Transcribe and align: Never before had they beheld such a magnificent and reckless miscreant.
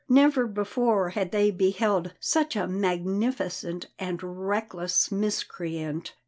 Never 0.09 0.47
before 0.47 1.09
had 1.09 1.29
they 1.31 1.51
beheld 1.51 2.15
such 2.19 2.55
a 2.55 2.65
magnificent 2.67 3.85
and 3.99 4.47
reckless 4.49 5.11
miscreant. 5.11 6.15